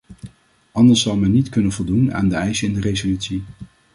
Anders 0.71 1.01
zal 1.01 1.17
men 1.17 1.31
niet 1.31 1.49
kunnen 1.49 1.71
voldoen 1.71 2.13
aan 2.13 2.29
de 2.29 2.35
eisen 2.35 2.67
in 2.67 2.73
de 2.73 2.81
resolutie. 2.81 3.43